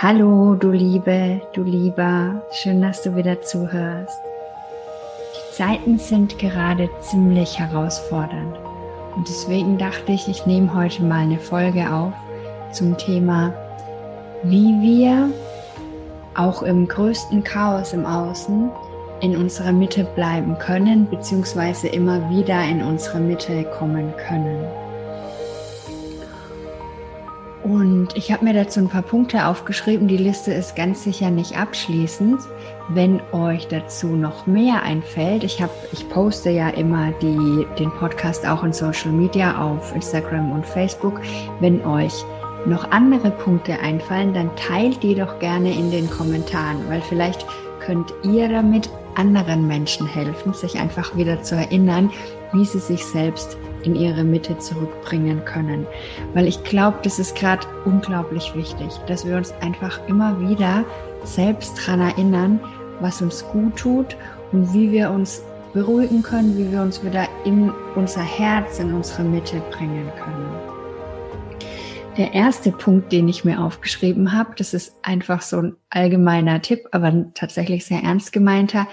[0.00, 4.20] Hallo, du Liebe, du Lieber, schön, dass du wieder zuhörst.
[5.34, 8.56] Die Zeiten sind gerade ziemlich herausfordernd
[9.16, 12.12] und deswegen dachte ich, ich nehme heute mal eine Folge auf
[12.70, 13.52] zum Thema,
[14.44, 15.32] wie wir
[16.36, 18.70] auch im größten Chaos im Außen
[19.20, 24.64] in unserer Mitte bleiben können, beziehungsweise immer wieder in unsere Mitte kommen können.
[28.08, 30.08] Und ich habe mir dazu ein paar Punkte aufgeschrieben.
[30.08, 32.40] Die Liste ist ganz sicher nicht abschließend.
[32.88, 38.46] Wenn euch dazu noch mehr einfällt, ich habe, ich poste ja immer die, den Podcast
[38.46, 41.20] auch in Social Media auf Instagram und Facebook.
[41.60, 42.14] Wenn euch
[42.64, 47.44] noch andere Punkte einfallen, dann teilt die doch gerne in den Kommentaren, weil vielleicht
[47.80, 52.10] könnt ihr damit anderen Menschen helfen, sich einfach wieder zu erinnern,
[52.54, 55.86] wie sie sich selbst in ihre Mitte zurückbringen können.
[56.34, 60.84] Weil ich glaube, das ist gerade unglaublich wichtig, dass wir uns einfach immer wieder
[61.24, 62.60] selbst daran erinnern,
[63.00, 64.16] was uns gut tut
[64.52, 69.22] und wie wir uns beruhigen können, wie wir uns wieder in unser Herz, in unsere
[69.22, 70.48] Mitte bringen können.
[72.16, 76.88] Der erste Punkt, den ich mir aufgeschrieben habe, das ist einfach so ein allgemeiner Tipp,
[76.90, 78.88] aber tatsächlich sehr ernst gemeinter.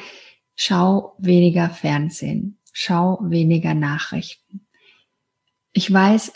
[0.55, 2.59] Schau weniger Fernsehen.
[2.71, 4.64] Schau weniger Nachrichten
[5.75, 6.31] ich weiß,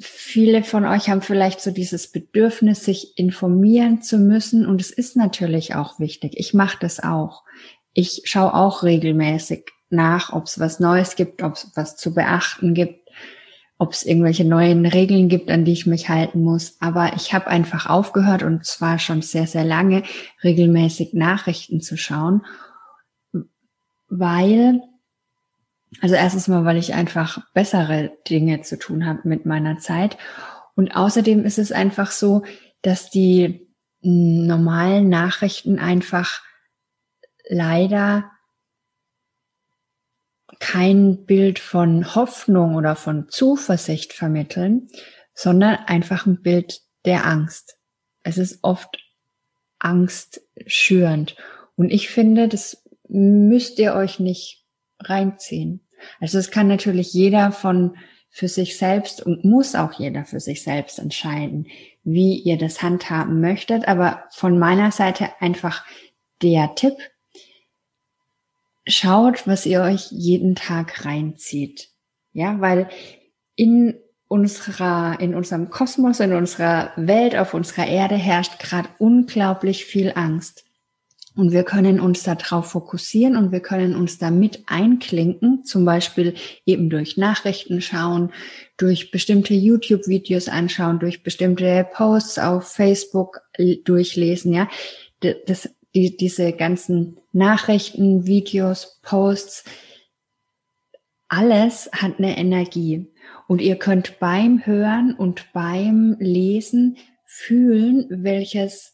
[0.00, 4.66] viele von euch haben vielleicht so dieses Bedürfnis, sich informieren zu müssen.
[4.66, 6.32] Und es ist natürlich auch wichtig.
[6.34, 7.44] Ich mache das auch.
[7.92, 12.74] Ich schaue auch regelmäßig nach, ob es was Neues gibt, ob es was zu beachten
[12.74, 13.08] gibt,
[13.78, 16.78] ob es irgendwelche neuen Regeln gibt, an die ich mich halten muss.
[16.80, 20.02] Aber ich habe einfach aufgehört und zwar schon sehr, sehr lange
[20.42, 22.44] regelmäßig Nachrichten zu schauen,
[24.08, 24.80] weil
[26.00, 30.16] also erstens mal, weil ich einfach bessere Dinge zu tun habe mit meiner Zeit.
[30.74, 32.44] Und außerdem ist es einfach so,
[32.80, 33.68] dass die
[34.00, 36.42] normalen Nachrichten einfach
[37.48, 38.30] leider
[40.58, 44.88] kein Bild von Hoffnung oder von Zuversicht vermitteln,
[45.34, 47.78] sondern einfach ein Bild der Angst.
[48.22, 48.98] Es ist oft
[49.78, 51.36] angstschürend.
[51.76, 54.61] Und ich finde, das müsst ihr euch nicht
[55.02, 55.80] reinziehen.
[56.20, 57.96] Also es kann natürlich jeder von
[58.30, 61.66] für sich selbst und muss auch jeder für sich selbst entscheiden,
[62.02, 63.86] wie ihr das handhaben möchtet.
[63.86, 65.84] Aber von meiner Seite einfach
[66.40, 66.94] der Tipp,
[68.86, 71.90] schaut, was ihr euch jeden Tag reinzieht.
[72.32, 72.88] Ja, weil
[73.54, 73.98] in
[74.28, 80.64] unserer, in unserem Kosmos, in unserer Welt, auf unserer Erde herrscht gerade unglaublich viel Angst.
[81.34, 86.34] Und wir können uns darauf fokussieren und wir können uns damit einklinken, zum Beispiel
[86.66, 88.32] eben durch Nachrichten schauen,
[88.76, 93.40] durch bestimmte YouTube-Videos anschauen, durch bestimmte Posts auf Facebook
[93.84, 94.68] durchlesen, ja.
[95.46, 99.64] Das, die, diese ganzen Nachrichten, Videos, Posts,
[101.28, 103.10] alles hat eine Energie.
[103.46, 108.92] Und ihr könnt beim Hören und beim Lesen fühlen, welches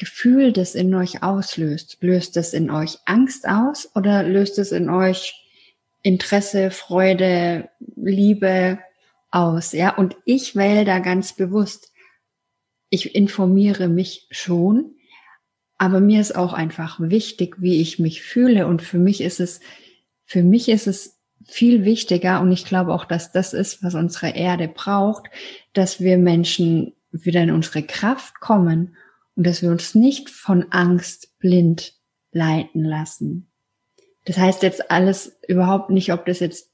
[0.00, 1.98] Gefühl das in euch auslöst.
[2.00, 5.34] Löst es in euch Angst aus oder löst es in euch
[6.00, 8.78] Interesse, Freude, Liebe
[9.30, 9.72] aus?
[9.72, 11.92] Ja, und ich wähle da ganz bewusst.
[12.88, 14.94] Ich informiere mich schon,
[15.76, 18.66] aber mir ist auch einfach wichtig, wie ich mich fühle.
[18.68, 19.60] Und für mich ist es,
[20.24, 22.40] für mich ist es viel wichtiger.
[22.40, 25.26] Und ich glaube auch, dass das ist, was unsere Erde braucht,
[25.74, 28.96] dass wir Menschen wieder in unsere Kraft kommen
[29.40, 31.94] und dass wir uns nicht von Angst blind
[32.30, 33.50] leiten lassen.
[34.26, 36.70] Das heißt jetzt alles überhaupt nicht, ob das jetzt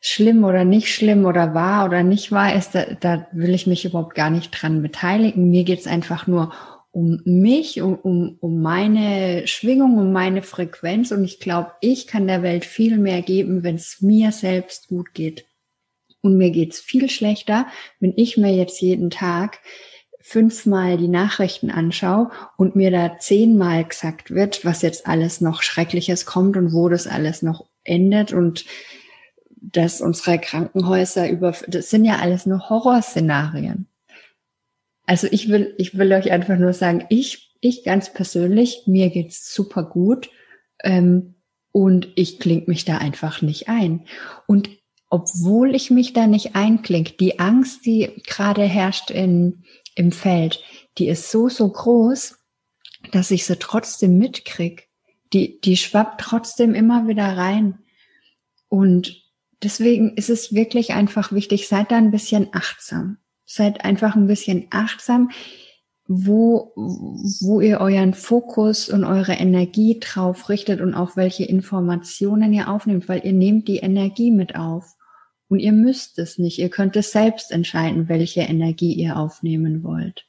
[0.00, 3.84] schlimm oder nicht schlimm oder wahr oder nicht wahr ist, da, da will ich mich
[3.84, 5.48] überhaupt gar nicht dran beteiligen.
[5.48, 6.52] Mir geht's einfach nur
[6.90, 12.26] um mich, um, um, um meine Schwingung, um meine Frequenz und ich glaube, ich kann
[12.26, 15.46] der Welt viel mehr geben, wenn es mir selbst gut geht.
[16.20, 17.68] Und mir geht's viel schlechter,
[18.00, 19.60] wenn ich mir jetzt jeden Tag
[20.28, 26.26] fünfmal die Nachrichten anschaue und mir da zehnmal gesagt wird, was jetzt alles noch Schreckliches
[26.26, 28.66] kommt und wo das alles noch endet und
[29.50, 33.86] dass unsere Krankenhäuser über, das sind ja alles nur Horrorszenarien.
[35.06, 39.54] Also ich will, ich will euch einfach nur sagen, ich, ich ganz persönlich, mir geht's
[39.54, 40.28] super gut
[40.84, 41.36] ähm,
[41.72, 44.04] und ich kling mich da einfach nicht ein.
[44.46, 44.68] Und
[45.08, 49.64] obwohl ich mich da nicht einklinge, die Angst, die gerade herrscht in,
[49.98, 50.62] im Feld,
[50.96, 52.38] die ist so, so groß,
[53.12, 54.88] dass ich sie trotzdem mitkrieg.
[55.32, 57.80] Die, die schwappt trotzdem immer wieder rein.
[58.68, 59.22] Und
[59.62, 63.18] deswegen ist es wirklich einfach wichtig, seid da ein bisschen achtsam.
[63.44, 65.30] Seid einfach ein bisschen achtsam,
[66.06, 72.68] wo, wo ihr euren Fokus und eure Energie drauf richtet und auch welche Informationen ihr
[72.68, 74.97] aufnehmt, weil ihr nehmt die Energie mit auf.
[75.48, 76.58] Und ihr müsst es nicht.
[76.58, 80.26] Ihr könnt es selbst entscheiden, welche Energie ihr aufnehmen wollt.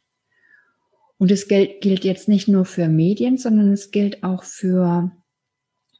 [1.17, 5.11] Und es gilt, gilt jetzt nicht nur für Medien, sondern es gilt auch für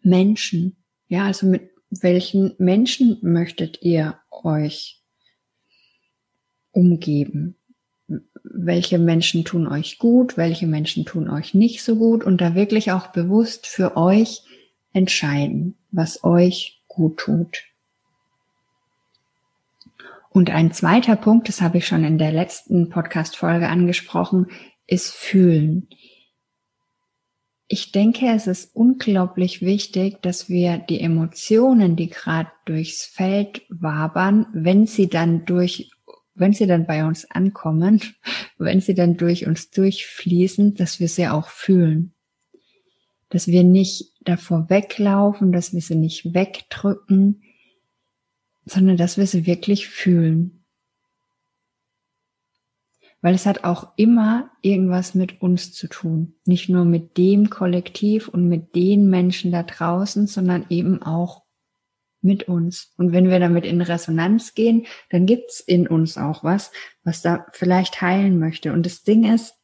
[0.01, 0.77] Menschen.
[1.10, 5.04] Ja, also mit welchen Menschen möchtet ihr euch
[6.72, 7.56] umgeben?
[8.44, 10.38] Welche Menschen tun euch gut?
[10.38, 12.24] Welche Menschen tun euch nicht so gut?
[12.24, 14.44] Und da wirklich auch bewusst für euch
[14.94, 17.63] entscheiden, was euch gut tut.
[20.29, 24.47] Und ein zweiter Punkt, das habe ich schon in der letzten Podcast-Folge angesprochen,
[24.85, 25.87] ist fühlen.
[27.67, 34.47] Ich denke, es ist unglaublich wichtig, dass wir die Emotionen, die gerade durchs Feld wabern,
[34.53, 35.91] wenn sie dann durch,
[36.35, 38.01] wenn sie dann bei uns ankommen,
[38.57, 42.13] wenn sie dann durch uns durchfließen, dass wir sie auch fühlen.
[43.29, 47.43] Dass wir nicht davor weglaufen, dass wir sie nicht wegdrücken,
[48.69, 50.60] sondern dass wir sie wirklich fühlen
[53.21, 56.36] weil es hat auch immer irgendwas mit uns zu tun.
[56.45, 61.44] Nicht nur mit dem Kollektiv und mit den Menschen da draußen, sondern eben auch
[62.21, 62.94] mit uns.
[62.98, 66.72] Und wenn wir damit in Resonanz gehen, dann gibt's in uns auch was,
[67.04, 68.74] was da vielleicht heilen möchte.
[68.74, 69.56] Und das Ding ist,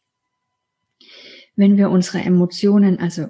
[1.56, 3.28] wenn wir unsere Emotionen, also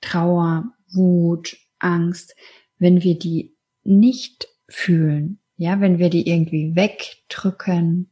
[0.00, 2.34] Trauer, Wut, Angst,
[2.78, 8.10] wenn wir die nicht fühlen, ja, wenn wir die irgendwie wegdrücken,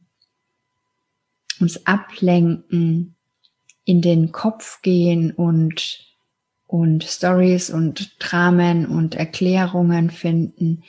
[1.59, 3.15] uns ablenken,
[3.83, 6.01] in den Kopf gehen und
[6.67, 10.83] und Stories und Dramen und Erklärungen finden,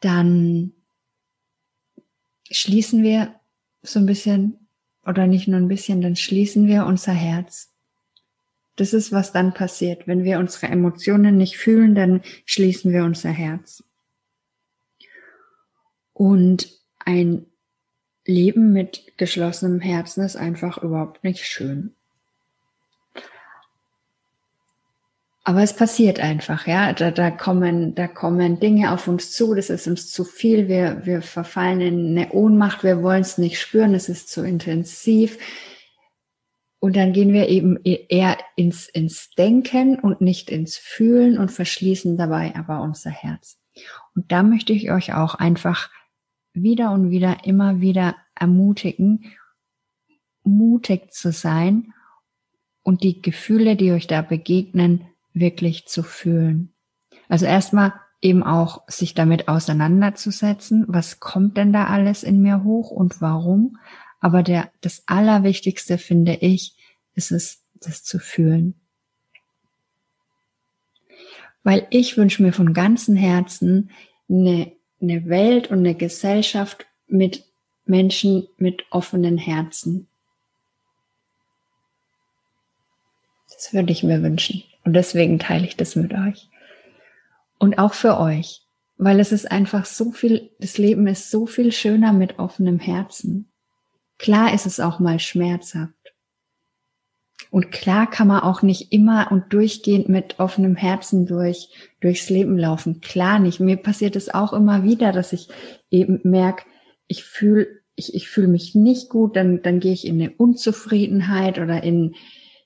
[0.00, 0.72] dann
[2.50, 3.34] schließen wir
[3.82, 4.66] so ein bisschen
[5.04, 7.72] oder nicht nur ein bisschen, dann schließen wir unser Herz.
[8.74, 10.06] Das ist, was dann passiert.
[10.06, 13.84] Wenn wir unsere Emotionen nicht fühlen, dann schließen wir unser Herz.
[16.16, 16.70] Und
[17.04, 17.44] ein
[18.24, 21.94] Leben mit geschlossenem Herzen ist einfach überhaupt nicht schön.
[25.44, 26.94] Aber es passiert einfach, ja.
[26.94, 29.54] Da, da kommen, da kommen Dinge auf uns zu.
[29.54, 30.68] Das ist uns zu viel.
[30.68, 32.82] Wir, wir verfallen in eine Ohnmacht.
[32.82, 33.94] Wir wollen es nicht spüren.
[33.94, 35.38] Es ist zu intensiv.
[36.78, 42.16] Und dann gehen wir eben eher ins, ins Denken und nicht ins Fühlen und verschließen
[42.16, 43.58] dabei aber unser Herz.
[44.14, 45.90] Und da möchte ich euch auch einfach
[46.56, 49.32] wieder und wieder immer wieder ermutigen,
[50.42, 51.92] mutig zu sein
[52.82, 56.72] und die Gefühle, die euch da begegnen, wirklich zu fühlen.
[57.28, 57.92] Also erstmal
[58.22, 63.78] eben auch sich damit auseinanderzusetzen, was kommt denn da alles in mir hoch und warum.
[64.20, 66.76] Aber der, das Allerwichtigste finde ich,
[67.14, 68.74] ist es, das zu fühlen.
[71.62, 73.90] Weil ich wünsche mir von ganzem Herzen
[74.28, 77.44] eine eine Welt und eine Gesellschaft mit
[77.84, 80.08] Menschen mit offenen Herzen.
[83.48, 84.64] Das würde ich mir wünschen.
[84.84, 86.48] Und deswegen teile ich das mit euch.
[87.58, 88.62] Und auch für euch.
[88.98, 93.50] Weil es ist einfach so viel, das Leben ist so viel schöner mit offenem Herzen.
[94.18, 95.92] Klar ist es auch mal schmerzhaft.
[97.50, 101.68] Und klar kann man auch nicht immer und durchgehend mit offenem Herzen durch,
[102.00, 103.00] durchs Leben laufen.
[103.00, 103.60] Klar nicht.
[103.60, 105.48] Mir passiert es auch immer wieder, dass ich
[105.90, 106.64] eben merke,
[107.06, 111.58] ich fühle, ich, ich fühle mich nicht gut, dann, dann gehe ich in eine Unzufriedenheit
[111.58, 112.14] oder in,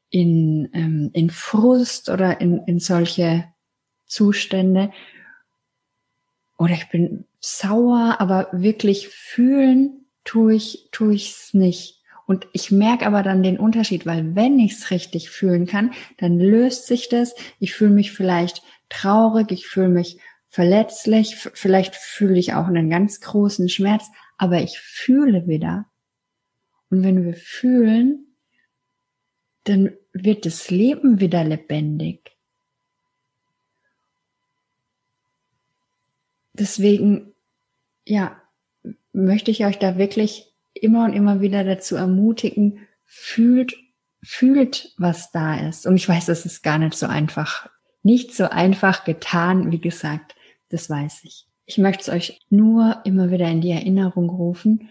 [0.09, 3.45] in, ähm, in Frust oder in, in solche
[4.07, 4.91] Zustände.
[6.59, 12.00] Oder ich bin sauer, aber wirklich fühlen tue ich, tue ich's nicht.
[12.31, 16.39] Und ich merke aber dann den Unterschied, weil wenn ich es richtig fühlen kann, dann
[16.39, 17.35] löst sich das.
[17.59, 23.21] Ich fühle mich vielleicht traurig, ich fühle mich verletzlich, vielleicht fühle ich auch einen ganz
[23.21, 24.09] großen Schmerz,
[24.39, 25.87] aber ich fühle wieder.
[26.89, 28.29] Und wenn wir fühlen,
[29.65, 32.37] dann wird das Leben wieder lebendig.
[36.53, 37.33] Deswegen,
[38.07, 38.41] ja,
[39.13, 40.50] möchte ich euch da wirklich
[40.83, 43.77] immer und immer wieder dazu ermutigen, fühlt,
[44.23, 45.87] fühlt, was da ist.
[45.87, 47.69] Und ich weiß, das ist gar nicht so einfach.
[48.03, 50.35] Nicht so einfach getan, wie gesagt,
[50.71, 51.47] das weiß ich.
[51.67, 54.91] Ich möchte es euch nur immer wieder in die Erinnerung rufen,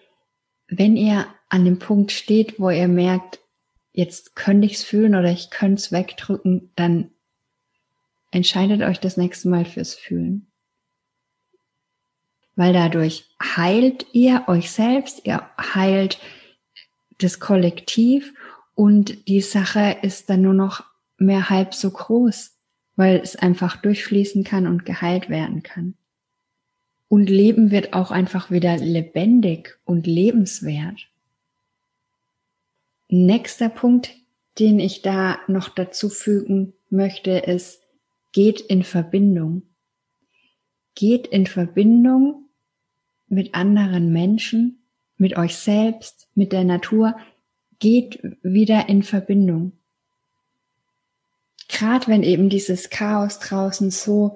[0.67, 3.39] wenn ihr an dem Punkt steht, wo ihr merkt,
[3.91, 7.10] jetzt könnte ich es fühlen oder ich könnte es wegdrücken, dann
[8.31, 10.49] entscheidet euch das nächste Mal fürs Fühlen
[12.59, 16.19] weil dadurch heilt ihr euch selbst, ihr heilt
[17.17, 18.33] das Kollektiv
[18.75, 20.83] und die Sache ist dann nur noch
[21.17, 22.57] mehr halb so groß,
[22.97, 25.93] weil es einfach durchfließen kann und geheilt werden kann.
[27.07, 31.07] Und Leben wird auch einfach wieder lebendig und lebenswert.
[33.07, 34.11] Nächster Punkt,
[34.59, 37.79] den ich da noch dazu fügen möchte, ist,
[38.33, 39.61] geht in Verbindung.
[40.93, 42.47] Geht in Verbindung
[43.29, 44.83] mit anderen Menschen,
[45.17, 47.15] mit euch selbst, mit der Natur.
[47.79, 49.74] Geht wieder in Verbindung.
[51.67, 54.36] Gerade wenn eben dieses Chaos draußen so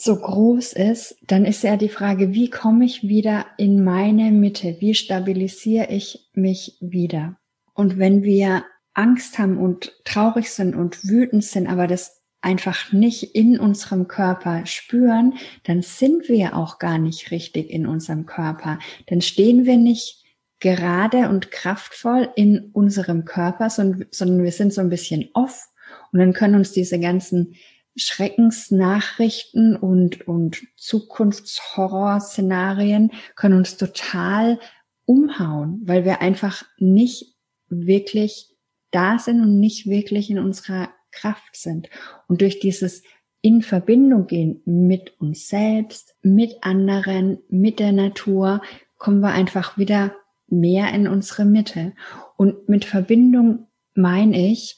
[0.00, 4.76] so groß ist, dann ist ja die Frage, wie komme ich wieder in meine Mitte?
[4.78, 7.36] Wie stabilisiere ich mich wieder?
[7.74, 8.64] Und wenn wir
[8.94, 14.66] Angst haben und traurig sind und wütend sind, aber das einfach nicht in unserem Körper
[14.66, 18.78] spüren, dann sind wir auch gar nicht richtig in unserem Körper.
[19.06, 20.24] Dann stehen wir nicht
[20.60, 25.66] gerade und kraftvoll in unserem Körper, sondern wir sind so ein bisschen off
[26.12, 27.54] und dann können uns diese ganzen
[27.96, 34.60] Schreckensnachrichten und, und Zukunftshorrorszenarien können uns total
[35.04, 37.34] umhauen, weil wir einfach nicht
[37.68, 38.54] wirklich
[38.90, 41.88] da sind und nicht wirklich in unserer Kraft sind.
[42.26, 43.02] Und durch dieses
[43.40, 48.62] in Verbindung gehen mit uns selbst, mit anderen, mit der Natur,
[48.98, 50.14] kommen wir einfach wieder
[50.48, 51.92] mehr in unsere Mitte.
[52.36, 54.76] Und mit Verbindung meine ich,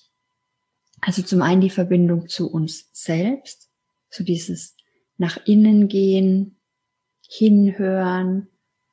[1.01, 3.71] also zum einen die Verbindung zu uns selbst,
[4.11, 4.77] so dieses
[5.17, 6.57] nach innen gehen,
[7.29, 8.49] hinhören,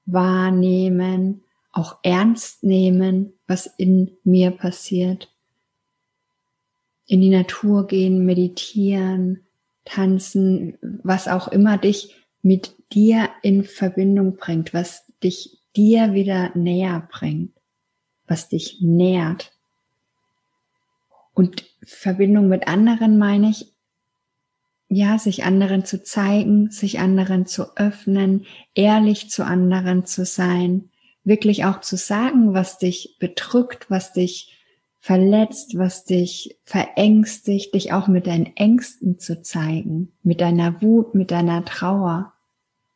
[0.06, 5.34] wahrnehmen, auch ernst nehmen, was in mir passiert.
[7.08, 9.46] In die Natur gehen, meditieren,
[9.86, 17.08] tanzen, was auch immer dich mit dir in Verbindung bringt, was dich dir wieder näher
[17.12, 17.54] bringt,
[18.28, 19.54] was dich nährt.
[21.34, 23.74] Und Verbindung mit anderen meine ich,
[24.90, 30.90] ja, sich anderen zu zeigen, sich anderen zu öffnen, ehrlich zu anderen zu sein,
[31.24, 34.57] wirklich auch zu sagen, was dich bedrückt, was dich
[35.08, 41.32] verletzt, was dich verängstigt, dich auch mit deinen Ängsten zu zeigen, mit deiner Wut, mit
[41.32, 42.34] deiner Trauer.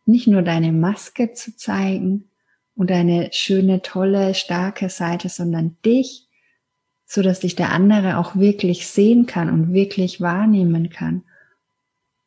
[0.06, 2.30] Nicht nur deine Maske zu zeigen
[2.76, 6.28] und deine schöne, tolle, starke Seite, sondern dich
[7.06, 11.24] so dass dich der andere auch wirklich sehen kann und wirklich wahrnehmen kann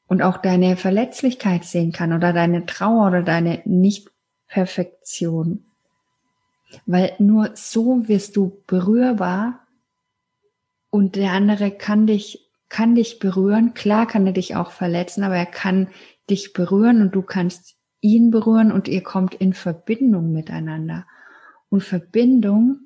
[0.06, 5.64] und auch deine Verletzlichkeit sehen kann oder deine Trauer oder deine Nicht-Perfektion.
[6.86, 9.63] Weil nur so wirst du berührbar
[10.94, 13.74] und der andere kann dich, kann dich berühren.
[13.74, 15.88] Klar kann er dich auch verletzen, aber er kann
[16.30, 21.04] dich berühren und du kannst ihn berühren und ihr kommt in Verbindung miteinander.
[21.68, 22.78] Und Verbindung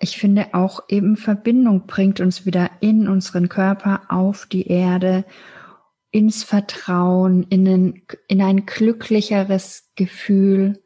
[0.00, 5.24] ich finde auch eben Verbindung bringt uns wieder in unseren Körper auf die Erde,
[6.10, 10.82] ins Vertrauen, in ein, in ein glücklicheres Gefühl.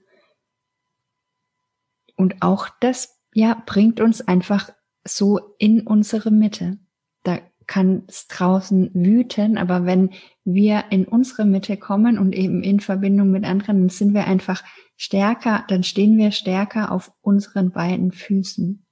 [2.15, 4.71] Und auch das, ja, bringt uns einfach
[5.07, 6.79] so in unsere Mitte.
[7.23, 10.15] Da kann es draußen wüten, aber wenn
[10.45, 14.65] wir in unsere Mitte kommen und eben in Verbindung mit anderen, dann sind wir einfach
[14.97, 18.87] stärker, dann stehen wir stärker auf unseren beiden Füßen.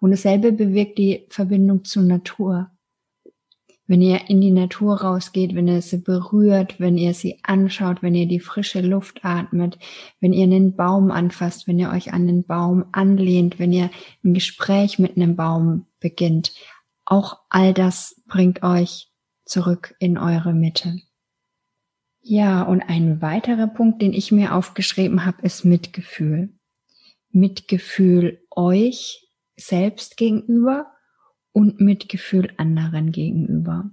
[0.00, 2.70] Und dasselbe bewirkt die Verbindung zur Natur.
[3.92, 8.14] Wenn ihr in die Natur rausgeht, wenn ihr sie berührt, wenn ihr sie anschaut, wenn
[8.14, 9.78] ihr die frische Luft atmet,
[10.18, 13.90] wenn ihr einen Baum anfasst, wenn ihr euch an den Baum anlehnt, wenn ihr
[14.24, 16.54] ein Gespräch mit einem Baum beginnt,
[17.04, 19.12] auch all das bringt euch
[19.44, 20.96] zurück in eure Mitte.
[22.22, 26.54] Ja, und ein weiterer Punkt, den ich mir aufgeschrieben habe, ist Mitgefühl.
[27.30, 30.86] Mitgefühl euch selbst gegenüber
[31.52, 33.90] und Mitgefühl anderen gegenüber.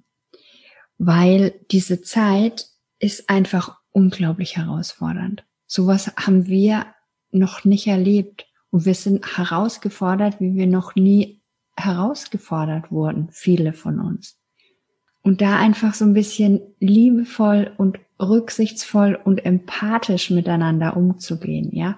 [0.98, 2.68] Weil diese Zeit
[3.00, 5.46] ist einfach unglaublich herausfordernd.
[5.66, 6.88] Sowas haben wir
[7.32, 11.42] noch nicht erlebt und wir sind herausgefordert, wie wir noch nie
[11.76, 14.38] herausgefordert wurden, viele von uns.
[15.22, 21.98] Und da einfach so ein bisschen liebevoll und rücksichtsvoll und empathisch miteinander umzugehen, ja.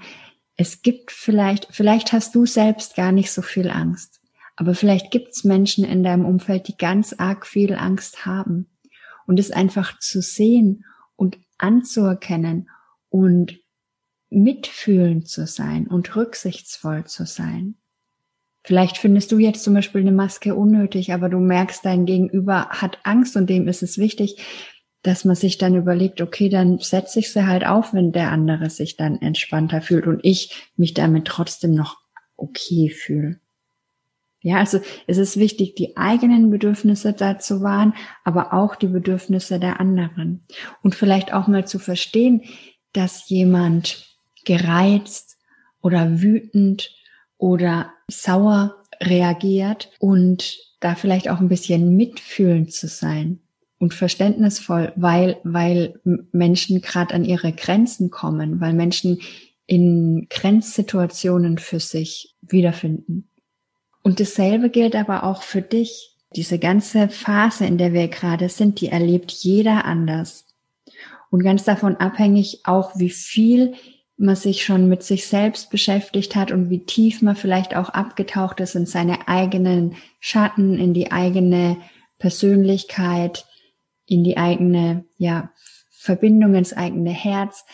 [0.56, 4.21] Es gibt vielleicht, vielleicht hast du selbst gar nicht so viel Angst,
[4.62, 8.70] aber vielleicht gibt es Menschen in deinem Umfeld, die ganz arg viel Angst haben.
[9.26, 12.70] Und es einfach zu sehen und anzuerkennen
[13.10, 13.60] und
[14.30, 17.74] mitfühlend zu sein und rücksichtsvoll zu sein.
[18.64, 23.00] Vielleicht findest du jetzt zum Beispiel eine Maske unnötig, aber du merkst, dein Gegenüber hat
[23.02, 24.46] Angst und dem ist es wichtig,
[25.02, 28.70] dass man sich dann überlegt, okay, dann setze ich sie halt auf, wenn der andere
[28.70, 31.98] sich dann entspannter fühlt und ich mich damit trotzdem noch
[32.38, 33.40] okay fühle.
[34.44, 37.94] Ja, also es ist wichtig, die eigenen Bedürfnisse da zu wahren,
[38.24, 40.46] aber auch die Bedürfnisse der anderen.
[40.82, 42.42] Und vielleicht auch mal zu verstehen,
[42.92, 44.08] dass jemand
[44.44, 45.38] gereizt
[45.82, 46.90] oder wütend
[47.38, 53.40] oder sauer reagiert und da vielleicht auch ein bisschen mitfühlend zu sein
[53.78, 56.00] und verständnisvoll, weil, weil
[56.32, 59.20] Menschen gerade an ihre Grenzen kommen, weil Menschen
[59.66, 63.31] in Grenzsituationen für sich wiederfinden.
[64.04, 66.18] Und dasselbe gilt aber auch für dich.
[66.36, 70.46] Diese ganze Phase, in der wir gerade sind, die erlebt jeder anders.
[71.30, 73.74] Und ganz davon abhängig auch, wie viel
[74.18, 78.60] man sich schon mit sich selbst beschäftigt hat und wie tief man vielleicht auch abgetaucht
[78.60, 81.78] ist in seine eigenen Schatten, in die eigene
[82.20, 83.46] Persönlichkeit,
[84.06, 85.52] in die eigene, ja,
[85.90, 87.66] Verbindung ins eigene Herz.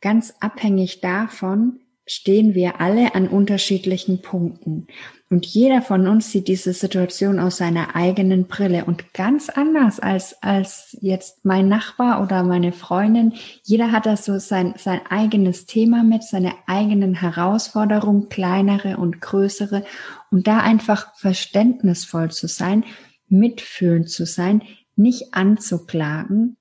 [0.00, 4.86] Ganz abhängig davon stehen wir alle an unterschiedlichen Punkten.
[5.30, 10.42] Und jeder von uns sieht diese Situation aus seiner eigenen Brille und ganz anders als,
[10.42, 13.32] als jetzt mein Nachbar oder meine Freundin.
[13.62, 19.84] Jeder hat da so sein, sein eigenes Thema mit, seine eigenen Herausforderungen, kleinere und größere.
[20.30, 22.84] Und da einfach verständnisvoll zu sein,
[23.28, 24.62] mitfühlend zu sein,
[24.96, 26.58] nicht anzuklagen.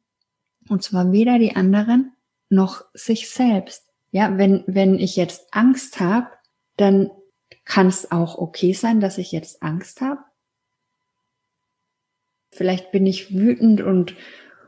[0.69, 2.13] Und zwar weder die anderen
[2.50, 3.90] noch sich selbst.
[4.12, 6.27] Ja, wenn, wenn ich jetzt Angst habe,
[6.77, 7.10] dann
[7.65, 10.20] kann es auch okay sein, dass ich jetzt Angst habe.
[12.51, 14.15] Vielleicht bin ich wütend und,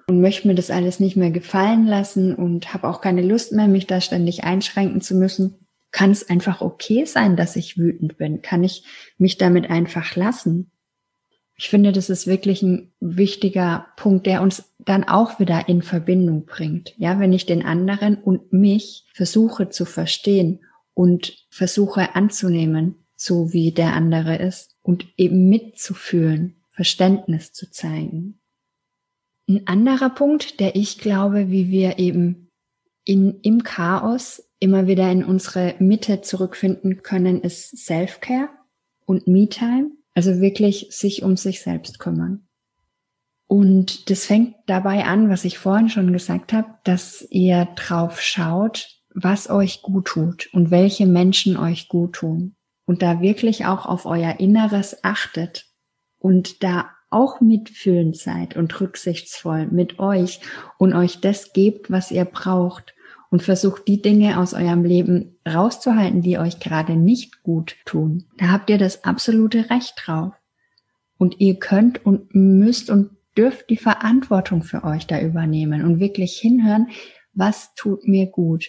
[0.08, 3.68] und möchte mir das alles nicht mehr gefallen lassen und habe auch keine Lust mehr,
[3.68, 5.68] mich da ständig einschränken zu müssen.
[5.92, 8.42] Kann es einfach okay sein, dass ich wütend bin?
[8.42, 8.86] Kann ich
[9.18, 10.72] mich damit einfach lassen?
[11.64, 16.46] Ich finde, das ist wirklich ein wichtiger Punkt, der uns dann auch wieder in Verbindung
[16.46, 16.94] bringt.
[16.98, 20.60] Ja, wenn ich den anderen und mich versuche zu verstehen
[20.94, 28.42] und versuche anzunehmen, so wie der andere ist und eben mitzufühlen, Verständnis zu zeigen.
[29.48, 32.52] Ein anderer Punkt, der ich glaube, wie wir eben
[33.06, 38.50] in, im Chaos immer wieder in unsere Mitte zurückfinden können, ist Self-Care
[39.06, 39.92] und Me-Time.
[40.14, 42.48] Also wirklich sich um sich selbst kümmern.
[43.48, 48.88] Und das fängt dabei an, was ich vorhin schon gesagt habe, dass ihr drauf schaut,
[49.14, 52.56] was euch gut tut und welche Menschen euch gut tun.
[52.86, 55.68] Und da wirklich auch auf euer Inneres achtet
[56.18, 60.42] und da auch mitfühlend seid und rücksichtsvoll mit euch
[60.80, 62.93] und euch das gebt, was ihr braucht
[63.33, 68.25] und versucht die Dinge aus eurem Leben rauszuhalten, die euch gerade nicht gut tun.
[68.37, 70.33] Da habt ihr das absolute Recht drauf.
[71.17, 76.37] Und ihr könnt und müsst und dürft die Verantwortung für euch da übernehmen und wirklich
[76.37, 76.89] hinhören,
[77.33, 78.65] was tut mir gut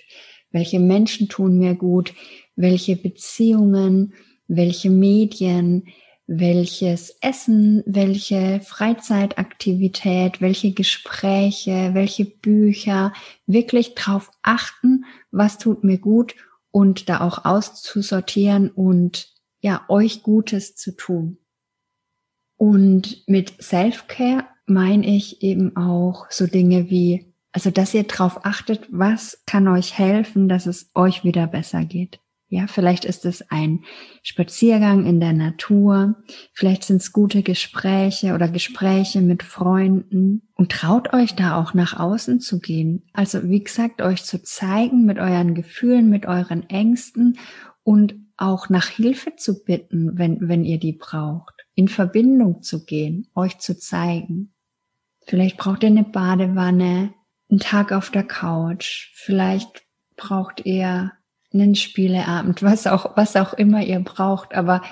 [0.55, 2.15] welche Menschen tun mir gut,
[2.55, 4.15] welche Beziehungen,
[4.47, 5.89] welche Medien,
[6.27, 13.13] welches Essen, welche Freizeitaktivität, welche Gespräche, welche Bücher,
[13.47, 16.35] wirklich drauf achten, was tut mir gut
[16.71, 21.39] und da auch auszusortieren und ja, euch Gutes zu tun.
[22.57, 28.89] Und mit Self-Care meine ich eben auch so Dinge wie also, dass ihr drauf achtet,
[28.91, 32.19] was kann euch helfen, dass es euch wieder besser geht.
[32.55, 33.81] Ja, vielleicht ist es ein
[34.23, 36.15] Spaziergang in der Natur,
[36.53, 41.99] vielleicht sind es gute Gespräche oder Gespräche mit Freunden und traut euch da auch nach
[41.99, 43.09] außen zu gehen.
[43.13, 47.41] Also wie gesagt, euch zu zeigen mit euren Gefühlen, mit euren Ängsten
[47.83, 53.27] und auch nach Hilfe zu bitten, wenn, wenn ihr die braucht, in Verbindung zu gehen,
[53.35, 54.55] euch zu zeigen.
[55.27, 57.15] Vielleicht braucht ihr eine Badewanne,
[57.51, 59.83] einen Tag auf der Couch, vielleicht
[60.15, 61.11] braucht ihr
[61.55, 64.83] einen Spieleabend, was auch, was auch immer ihr braucht, aber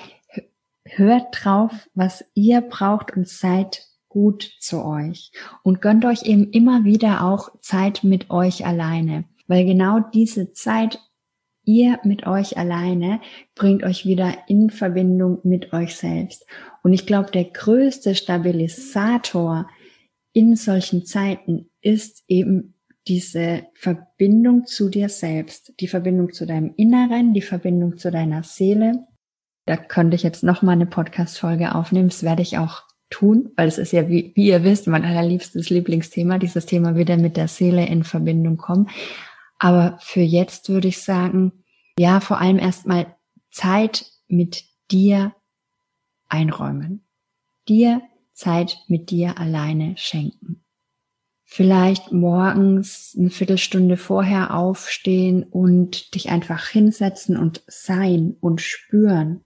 [0.85, 5.33] hört drauf, was ihr braucht und seid gut zu euch.
[5.62, 10.98] Und gönnt euch eben immer wieder auch Zeit mit euch alleine, weil genau diese Zeit
[11.64, 13.20] ihr mit euch alleine
[13.55, 16.44] bringt euch wieder in Verbindung mit euch selbst.
[16.83, 19.68] Und ich glaube, der größte Stabilisator
[20.33, 22.75] in solchen Zeiten ist eben
[23.09, 29.07] diese Verbindung zu dir selbst, die Verbindung zu deinem Inneren, die Verbindung zu deiner Seele.
[29.67, 32.09] Da könnte ich jetzt noch mal eine Podcast-Folge aufnehmen.
[32.09, 35.71] Das werde ich auch tun, weil es ist ja, wie, wie ihr wisst, mein allerliebstes
[35.71, 38.88] Lieblingsthema, dieses Thema wieder mit der Seele in Verbindung kommen.
[39.59, 41.53] Aber für jetzt würde ich sagen,
[41.99, 43.15] ja, vor allem erstmal
[43.51, 45.35] Zeit mit dir
[46.29, 47.05] einräumen.
[47.69, 50.62] Dir Zeit mit dir alleine schenken.
[51.55, 59.45] Vielleicht morgens eine Viertelstunde vorher aufstehen und dich einfach hinsetzen und sein und spüren.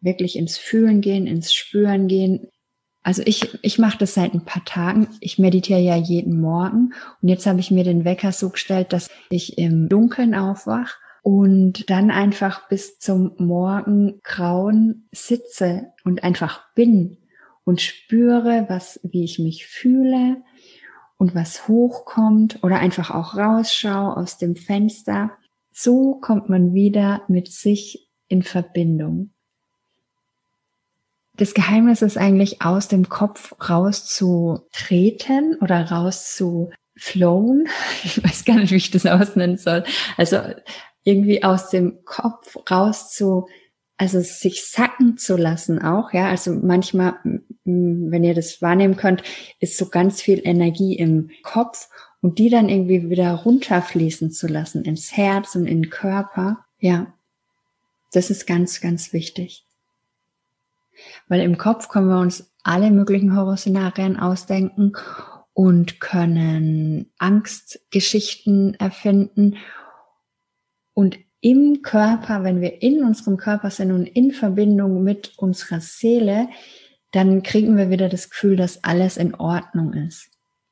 [0.00, 2.48] Wirklich ins Fühlen gehen, ins Spüren gehen.
[3.04, 5.06] Also ich, ich mache das seit ein paar Tagen.
[5.20, 6.92] Ich meditiere ja jeden Morgen
[7.22, 11.88] und jetzt habe ich mir den Wecker so gestellt, dass ich im Dunkeln aufwach und
[11.88, 17.18] dann einfach bis zum Morgengrauen sitze und einfach bin
[17.62, 20.42] und spüre, was, wie ich mich fühle,
[21.18, 25.30] und was hochkommt oder einfach auch rausschau aus dem Fenster.
[25.72, 29.30] So kommt man wieder mit sich in Verbindung.
[31.34, 37.68] Das Geheimnis ist eigentlich aus dem Kopf rauszutreten oder rauszuflowen.
[38.04, 39.84] Ich weiß gar nicht, wie ich das ausnennen soll.
[40.16, 40.38] Also
[41.04, 43.48] irgendwie aus dem Kopf raus zu
[43.98, 46.28] also sich sacken zu lassen auch, ja.
[46.28, 47.14] Also manchmal,
[47.64, 49.22] wenn ihr das wahrnehmen könnt,
[49.60, 51.88] ist so ganz viel Energie im Kopf
[52.20, 56.64] und die dann irgendwie wieder runterfließen zu lassen ins Herz und in den Körper.
[56.78, 57.14] Ja,
[58.12, 59.64] das ist ganz, ganz wichtig.
[61.28, 64.92] Weil im Kopf können wir uns alle möglichen Horrorszenarien ausdenken
[65.52, 69.56] und können Angstgeschichten erfinden.
[70.94, 76.48] Und im Körper, wenn wir in unserem Körper sind und in Verbindung mit unserer Seele,
[77.12, 80.28] dann kriegen wir wieder das Gefühl, dass alles in Ordnung ist.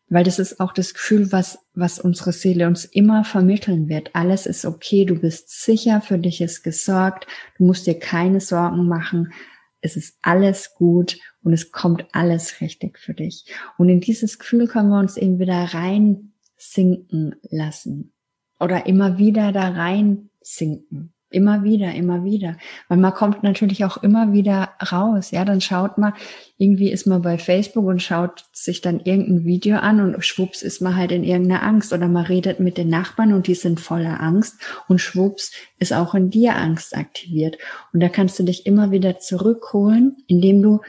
[0.08, 4.10] Weil das ist auch das Gefühl, was, was unsere Seele uns immer vermitteln wird.
[4.16, 8.88] Alles ist okay, du bist sicher, für dich ist gesorgt, du musst dir keine Sorgen
[8.88, 9.32] machen,
[9.80, 13.44] es ist alles gut und es kommt alles richtig für dich.
[13.78, 18.12] Und in dieses Gefühl können wir uns eben wieder rein sinken lassen
[18.58, 21.12] oder immer wieder da rein sinken.
[21.30, 22.56] Immer wieder, immer wieder.
[22.88, 25.32] Weil man kommt natürlich auch immer wieder raus.
[25.32, 26.12] Ja, dann schaut man,
[26.58, 30.80] irgendwie ist man bei Facebook und schaut sich dann irgendein Video an und schwupps ist
[30.80, 31.92] man halt in irgendeiner Angst.
[31.92, 36.14] Oder man redet mit den Nachbarn und die sind voller Angst und schwupps ist auch
[36.14, 37.58] in dir Angst aktiviert.
[37.92, 40.82] Und da kannst du dich immer wieder zurückholen, indem du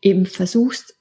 [0.00, 0.99] eben versuchst,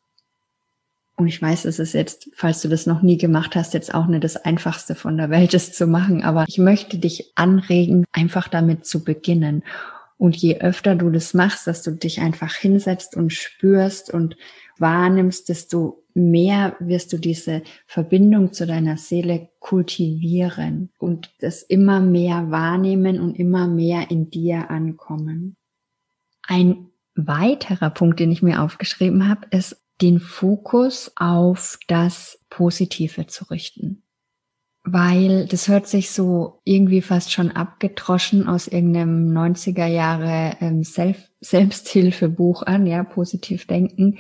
[1.19, 4.08] und ich weiß, es ist jetzt, falls du das noch nie gemacht hast, jetzt auch
[4.08, 6.23] nicht das Einfachste von der Welt, es zu machen.
[6.23, 9.63] Aber ich möchte dich anregen, einfach damit zu beginnen.
[10.17, 14.38] Und je öfter du das machst, dass du dich einfach hinsetzt und spürst und
[14.77, 22.49] wahrnimmst, desto mehr wirst du diese Verbindung zu deiner Seele kultivieren und das immer mehr
[22.49, 25.58] wahrnehmen und immer mehr in dir ankommen.
[26.47, 33.46] Ein weiterer Punkt, den ich mir aufgeschrieben habe, ist den Fokus auf das Positive zu
[33.46, 34.04] richten.
[34.84, 41.30] Weil das hört sich so irgendwie fast schon abgedroschen aus irgendeinem 90er Jahre ähm, Self
[41.42, 44.18] Selbsthilfebuch an, ja, positiv denken.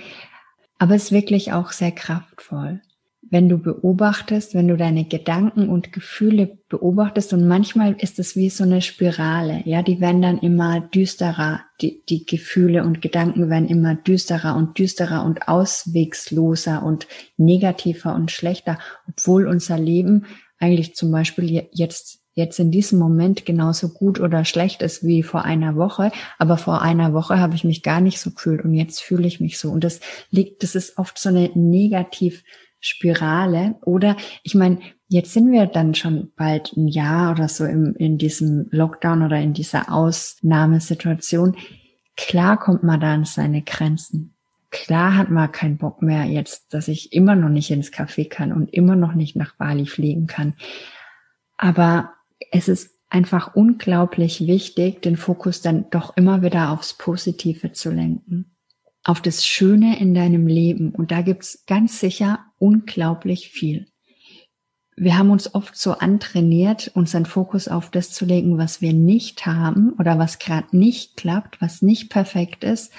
[0.77, 2.81] Aber es ist wirklich auch sehr kraftvoll
[3.29, 8.49] wenn du beobachtest, wenn du deine Gedanken und Gefühle beobachtest und manchmal ist es wie
[8.49, 13.67] so eine Spirale, ja, die werden dann immer düsterer, die, die Gefühle und Gedanken werden
[13.67, 20.25] immer düsterer und düsterer und auswegsloser und negativer und schlechter, obwohl unser Leben
[20.59, 25.43] eigentlich zum Beispiel jetzt jetzt in diesem Moment genauso gut oder schlecht ist wie vor
[25.43, 29.01] einer Woche, aber vor einer Woche habe ich mich gar nicht so gefühlt und jetzt
[29.01, 29.69] fühle ich mich so.
[29.69, 29.99] Und das
[30.31, 32.43] liegt, das ist oft so eine negativ
[32.79, 33.75] Spirale.
[33.81, 38.17] Oder ich meine, jetzt sind wir dann schon bald ein Jahr oder so im, in
[38.17, 41.57] diesem Lockdown oder in dieser Ausnahmesituation.
[42.15, 44.35] Klar kommt man da an seine Grenzen.
[44.71, 48.53] Klar hat man keinen Bock mehr jetzt, dass ich immer noch nicht ins Café kann
[48.53, 50.53] und immer noch nicht nach Bali fliegen kann.
[51.57, 52.13] Aber
[52.51, 58.55] es ist einfach unglaublich wichtig, den Fokus dann doch immer wieder aufs Positive zu lenken
[59.03, 60.91] auf das Schöne in deinem Leben.
[60.91, 63.87] Und da gibt's ganz sicher unglaublich viel.
[64.95, 69.45] Wir haben uns oft so antrainiert, unseren Fokus auf das zu legen, was wir nicht
[69.45, 72.91] haben oder was gerade nicht klappt, was nicht perfekt ist.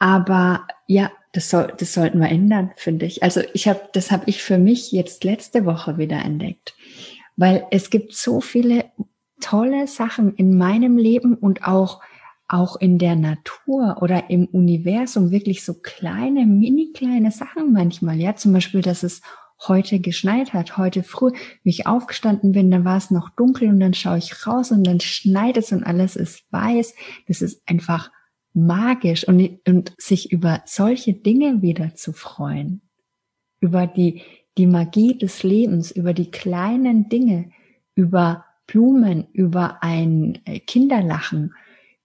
[0.00, 3.22] Aber ja, das, soll, das sollten wir ändern, finde ich.
[3.22, 6.74] Also ich habe, das habe ich für mich jetzt letzte Woche wieder entdeckt,
[7.36, 8.86] weil es gibt so viele
[9.40, 12.00] tolle Sachen in meinem Leben und auch
[12.50, 18.16] auch in der Natur oder im Universum wirklich so kleine, mini kleine Sachen manchmal.
[18.16, 19.22] Ja, zum Beispiel, dass es
[19.68, 21.30] heute geschneit hat, heute früh,
[21.62, 24.84] wie ich aufgestanden bin, da war es noch dunkel und dann schaue ich raus und
[24.84, 26.94] dann schneit es und alles ist weiß.
[27.28, 28.10] Das ist einfach
[28.52, 32.82] magisch und, und sich über solche Dinge wieder zu freuen.
[33.60, 34.22] Über die,
[34.58, 37.50] die Magie des Lebens, über die kleinen Dinge,
[37.94, 41.54] über Blumen, über ein Kinderlachen,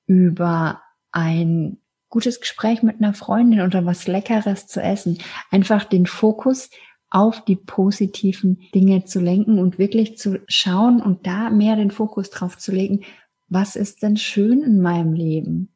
[0.08, 1.78] über ein
[2.10, 5.18] gutes Gespräch mit einer Freundin oder was Leckeres zu essen.
[5.52, 6.70] Einfach den Fokus
[7.10, 12.30] auf die positiven Dinge zu lenken und wirklich zu schauen und da mehr den Fokus
[12.30, 13.06] drauf zu legen,
[13.48, 15.70] was ist denn schön in meinem Leben?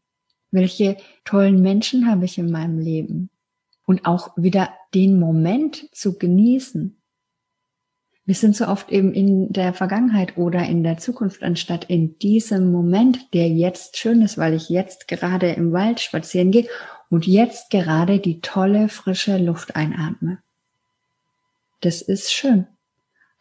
[0.51, 3.29] Welche tollen Menschen habe ich in meinem Leben?
[3.85, 6.98] Und auch wieder den Moment zu genießen.
[8.29, 12.71] Wir sind so oft eben in der Vergangenheit oder in der Zukunft, anstatt in diesem
[12.71, 16.67] Moment, der jetzt schön ist, weil ich jetzt gerade im Wald spazieren gehe
[17.09, 20.37] und jetzt gerade die tolle frische Luft einatme.
[21.81, 22.67] Das ist schön.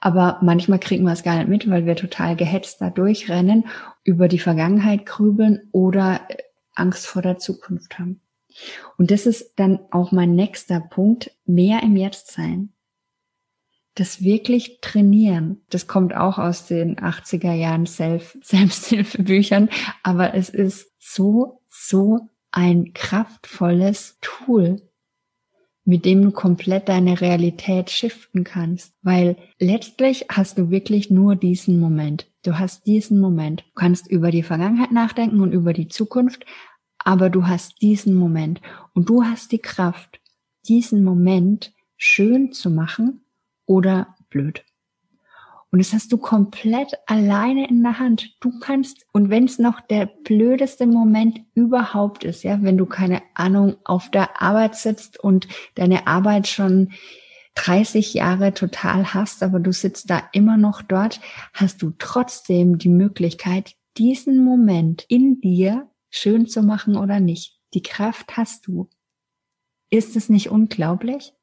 [0.01, 3.67] Aber manchmal kriegen wir es gar nicht mit, weil wir total gehetzt da durchrennen,
[4.05, 6.39] über die Vergangenheit grübeln oder äh,
[6.75, 8.23] Angst vor der Zukunft haben.
[8.97, 12.73] Und das ist dann auch mein nächster Punkt, mehr im Jetzt sein.
[13.99, 15.61] Das wirklich trainieren.
[15.71, 19.71] Das kommt auch aus den 80er Jahren Self Selbsthilfebüchern,
[20.05, 22.21] aber es ist so, so
[22.53, 24.81] ein kraftvolles Tool,
[25.85, 28.95] mit dem du komplett deine Realität shiften kannst.
[29.03, 32.31] Weil letztlich hast du wirklich nur diesen Moment.
[32.45, 33.63] Du hast diesen Moment.
[33.63, 36.47] Du kannst über die Vergangenheit nachdenken und über die Zukunft,
[36.99, 38.61] aber du hast diesen Moment
[38.95, 40.21] und du hast die Kraft,
[40.69, 43.25] diesen Moment schön zu machen
[43.69, 44.65] oder blöd.
[45.71, 48.37] Und das hast du komplett alleine in der Hand.
[48.41, 53.21] Du kannst, und wenn es noch der blödeste Moment überhaupt ist, ja, wenn du keine
[53.35, 56.93] Ahnung auf der Arbeit sitzt und deine Arbeit schon
[57.57, 61.21] 30 Jahre total hast, aber du sitzt da immer noch dort,
[61.53, 67.59] hast du trotzdem die Möglichkeit, diesen Moment in dir schön zu machen oder nicht.
[67.75, 68.89] Die Kraft hast du.
[69.91, 71.35] Ist es nicht unglaublich?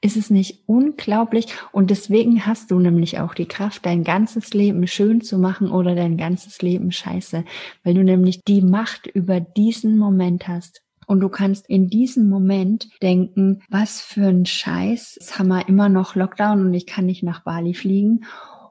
[0.00, 1.46] Ist es nicht unglaublich?
[1.72, 5.96] Und deswegen hast du nämlich auch die Kraft, dein ganzes Leben schön zu machen oder
[5.96, 7.44] dein ganzes Leben scheiße,
[7.82, 10.82] weil du nämlich die Macht über diesen Moment hast.
[11.08, 15.88] Und du kannst in diesem Moment denken, was für ein Scheiß, jetzt haben wir immer
[15.88, 18.24] noch Lockdown und ich kann nicht nach Bali fliegen.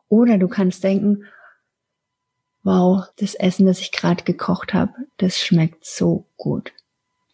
[0.07, 1.25] Oder du kannst denken,
[2.63, 6.71] wow, das Essen, das ich gerade gekocht habe, das schmeckt so gut.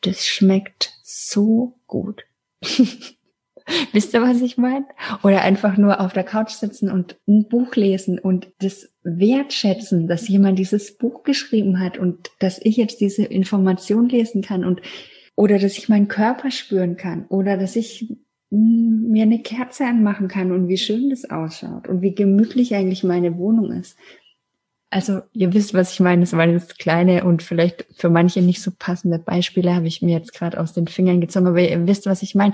[0.02, 2.24] Das schmeckt so gut.
[3.92, 4.86] Wisst ihr, was ich meine?
[5.24, 10.28] Oder einfach nur auf der Couch sitzen und ein Buch lesen und das wertschätzen, dass
[10.28, 14.82] jemand dieses Buch geschrieben hat und dass ich jetzt diese Information lesen kann und
[15.36, 18.08] oder dass ich meinen Körper spüren kann oder dass ich
[18.50, 23.38] mir eine Kerze anmachen kann und wie schön das ausschaut und wie gemütlich eigentlich meine
[23.38, 23.98] Wohnung ist.
[24.92, 26.22] Also ihr wisst, was ich meine.
[26.22, 30.16] Das waren jetzt kleine und vielleicht für manche nicht so passende Beispiele, habe ich mir
[30.16, 32.54] jetzt gerade aus den Fingern gezogen, aber ihr wisst, was ich meine.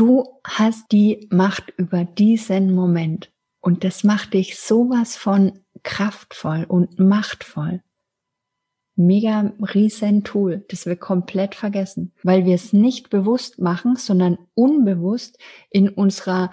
[0.00, 3.30] Du hast die Macht über diesen Moment.
[3.60, 7.82] Und das macht dich sowas von kraftvoll und machtvoll.
[8.96, 15.38] Mega riesen Tool, das wir komplett vergessen, weil wir es nicht bewusst machen, sondern unbewusst
[15.68, 16.50] in unserer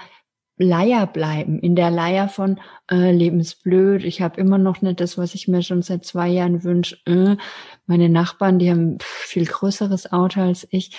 [0.57, 2.59] Leier bleiben, in der Leier von
[2.91, 6.65] äh, lebensblöd, ich habe immer noch nicht das, was ich mir schon seit zwei Jahren
[6.65, 7.37] wünsche, äh,
[7.85, 10.97] meine Nachbarn, die haben viel größeres Auto als ich,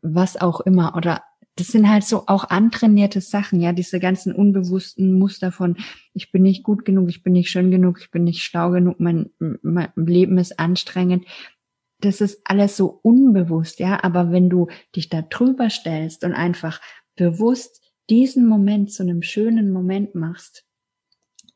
[0.00, 1.24] was auch immer, oder
[1.56, 5.76] das sind halt so auch antrainierte Sachen, ja, diese ganzen unbewussten Muster von,
[6.14, 8.98] ich bin nicht gut genug, ich bin nicht schön genug, ich bin nicht schlau genug,
[8.98, 11.26] mein, mein Leben ist anstrengend.
[12.00, 16.80] Das ist alles so unbewusst, ja, aber wenn du dich da drüber stellst und einfach
[17.14, 20.64] bewusst diesen Moment zu einem schönen Moment machst,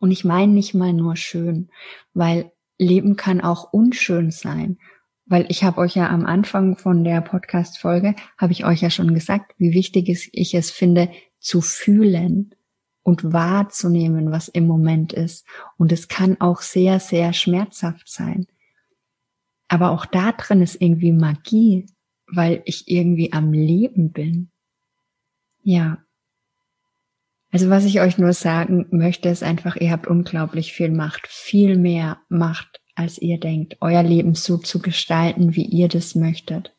[0.00, 1.70] und ich meine nicht mal nur schön,
[2.12, 4.78] weil Leben kann auch unschön sein
[5.26, 9.14] weil ich habe euch ja am Anfang von der Podcast-Folge, habe ich euch ja schon
[9.14, 12.54] gesagt, wie wichtig ich es finde, zu fühlen
[13.02, 15.46] und wahrzunehmen, was im Moment ist.
[15.76, 18.46] Und es kann auch sehr, sehr schmerzhaft sein.
[19.68, 21.86] Aber auch da drin ist irgendwie Magie,
[22.26, 24.50] weil ich irgendwie am Leben bin.
[25.62, 25.98] Ja.
[27.50, 31.78] Also was ich euch nur sagen möchte, ist einfach, ihr habt unglaublich viel Macht, viel
[31.78, 36.74] mehr Macht als ihr denkt, euer Leben so zu gestalten, wie ihr das möchtet.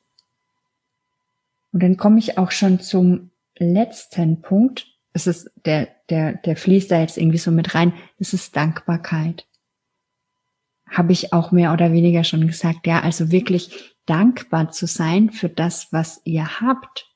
[1.72, 4.88] Und dann komme ich auch schon zum letzten Punkt.
[5.14, 7.94] Es ist der, der, der fließt da jetzt irgendwie so mit rein.
[8.18, 9.46] Es ist Dankbarkeit.
[10.90, 12.88] Habe ich auch mehr oder weniger schon gesagt.
[12.88, 17.12] Ja, also wirklich dankbar zu sein für das, was ihr habt.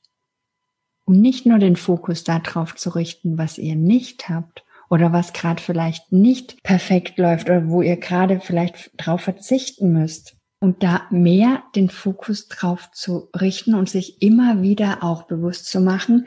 [1.04, 5.62] Und nicht nur den Fokus darauf zu richten, was ihr nicht habt oder was gerade
[5.62, 10.36] vielleicht nicht perfekt läuft oder wo ihr gerade vielleicht drauf verzichten müsst.
[10.58, 15.80] Und da mehr den Fokus drauf zu richten und sich immer wieder auch bewusst zu
[15.80, 16.26] machen,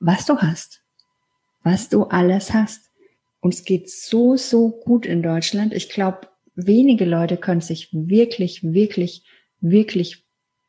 [0.00, 0.82] was du hast,
[1.62, 2.90] was du alles hast.
[3.40, 5.72] Uns geht so, so gut in Deutschland.
[5.72, 9.22] Ich glaube, wenige Leute können sich wirklich, wirklich,
[9.60, 10.24] wirklich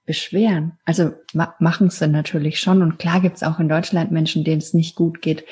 [0.06, 0.78] beschweren.
[0.86, 2.84] Also ma machen sie natürlich schon.
[2.84, 5.46] Und klar gibt's auch in Deutschland Menschen, denen es nicht gut geht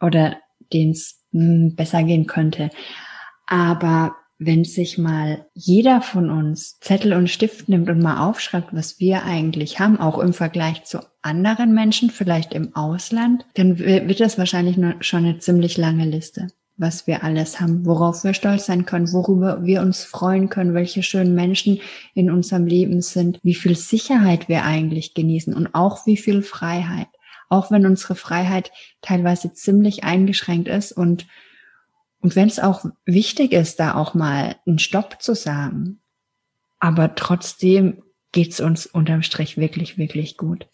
[0.00, 0.36] oder
[0.72, 2.70] denen es hm, besser gehen könnte.
[3.46, 9.00] Aber wenn sich mal jeder von uns Zettel und Stift nimmt und mal aufschreibt, was
[9.00, 14.38] wir eigentlich haben, auch im Vergleich zu anderen Menschen, vielleicht im Ausland, dann wird das
[14.38, 19.12] wahrscheinlich schon eine ziemlich lange Liste, was wir alles haben, worauf wir stolz sein können,
[19.12, 21.80] worüber wir uns freuen können, welche schönen Menschen
[22.14, 27.08] in unserem Leben sind, wie viel Sicherheit wir eigentlich genießen und auch wie viel Freiheit.
[27.48, 31.26] Auch wenn unsere Freiheit teilweise ziemlich eingeschränkt ist und
[32.20, 36.00] und wenn es auch wichtig ist, da auch mal einen Stopp zu sagen,
[36.80, 40.66] aber trotzdem geht's uns unterm Strich wirklich, wirklich gut.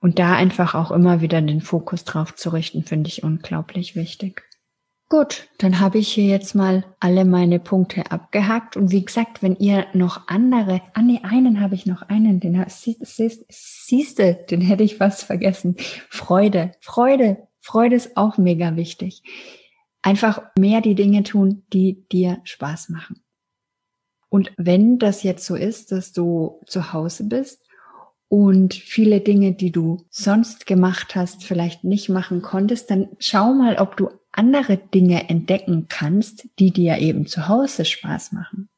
[0.00, 4.47] Und da einfach auch immer wieder den Fokus drauf zu richten, finde ich unglaublich wichtig.
[5.10, 8.76] Gut, dann habe ich hier jetzt mal alle meine Punkte abgehakt.
[8.76, 12.62] Und wie gesagt, wenn ihr noch andere, ah nee, einen habe ich noch, einen, den
[12.68, 15.76] siehst, siehste, den hätte ich fast vergessen.
[16.10, 19.22] Freude, Freude, Freude ist auch mega wichtig.
[20.02, 23.22] Einfach mehr die Dinge tun, die dir Spaß machen.
[24.28, 27.62] Und wenn das jetzt so ist, dass du zu Hause bist
[28.28, 33.76] und viele Dinge, die du sonst gemacht hast, vielleicht nicht machen konntest, dann schau mal,
[33.76, 38.68] ob du andere Dinge entdecken kannst, die dir eben zu Hause Spaß machen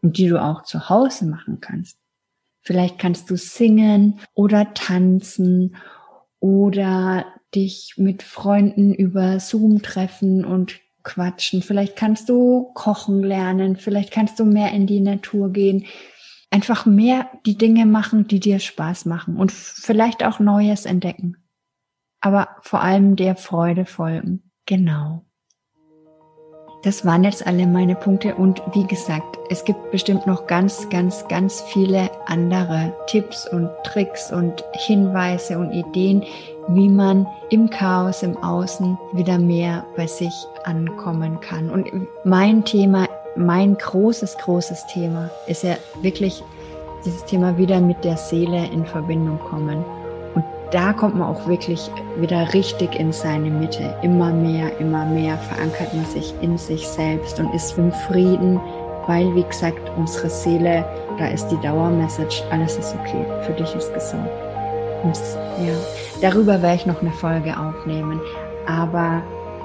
[0.00, 1.98] und die du auch zu Hause machen kannst.
[2.62, 5.76] Vielleicht kannst du singen oder tanzen
[6.40, 11.62] oder dich mit Freunden über Zoom treffen und quatschen.
[11.62, 13.76] Vielleicht kannst du kochen lernen.
[13.76, 15.86] Vielleicht kannst du mehr in die Natur gehen.
[16.50, 21.36] Einfach mehr die Dinge machen, die dir Spaß machen und vielleicht auch Neues entdecken.
[22.20, 24.47] Aber vor allem der Freude folgen.
[24.68, 25.22] Genau.
[26.82, 31.26] Das waren jetzt alle meine Punkte und wie gesagt, es gibt bestimmt noch ganz, ganz,
[31.26, 36.22] ganz viele andere Tipps und Tricks und Hinweise und Ideen,
[36.68, 41.70] wie man im Chaos im Außen wieder mehr bei sich ankommen kann.
[41.70, 41.90] Und
[42.24, 46.44] mein Thema, mein großes, großes Thema ist ja wirklich
[47.06, 49.82] dieses Thema wieder mit der Seele in Verbindung kommen
[50.70, 53.94] da kommt man auch wirklich wieder richtig in seine Mitte.
[54.02, 58.60] Immer mehr, immer mehr verankert man sich in sich selbst und ist im Frieden,
[59.06, 60.84] weil, wie gesagt, unsere Seele,
[61.18, 64.28] da ist die Dauermessage, alles ist okay, für dich ist gesund.
[65.02, 65.16] Und,
[65.64, 65.72] ja,
[66.20, 68.20] darüber werde ich noch eine Folge aufnehmen.
[68.66, 69.22] Aber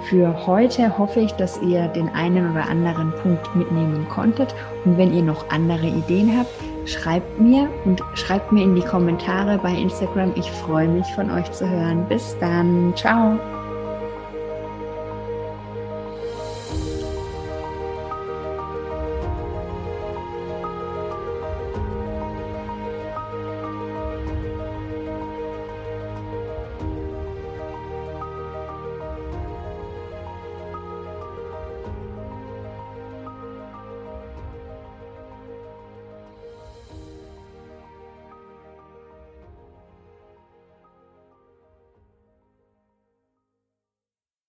[0.09, 4.55] für heute hoffe ich, dass ihr den einen oder anderen Punkt mitnehmen konntet.
[4.85, 6.51] Und wenn ihr noch andere Ideen habt,
[6.85, 10.33] schreibt mir und schreibt mir in die Kommentare bei Instagram.
[10.35, 12.05] Ich freue mich von euch zu hören.
[12.07, 12.93] Bis dann.
[12.95, 13.39] Ciao.